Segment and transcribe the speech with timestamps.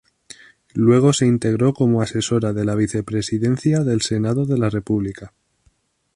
[0.73, 5.31] Luego se integró como asesora de la Vicepresidencia del Senado de la República.